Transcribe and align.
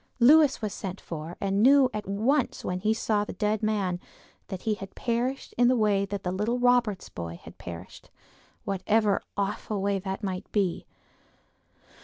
Lewis 0.19 0.63
was 0.63 0.73
sent 0.73 0.99
for, 0.99 1.37
and 1.39 1.61
knew, 1.61 1.87
at 1.93 2.07
once 2.07 2.65
when 2.65 2.79
he 2.79 2.91
saw 2.91 3.23
the 3.23 3.33
dead 3.33 3.61
man 3.61 3.99
that 4.47 4.63
he 4.63 4.73
had 4.73 4.95
perished 4.95 5.53
in 5.59 5.67
the 5.67 5.75
way 5.77 6.05
that 6.05 6.23
the 6.23 6.31
little 6.31 6.57
Roberts 6.57 7.07
boy 7.09 7.39
had 7.43 7.59
perished—whatever 7.59 9.21
that 9.21 9.25
awful 9.39 9.79
way 9.79 10.01
might 10.23 10.51
be. 10.51 10.87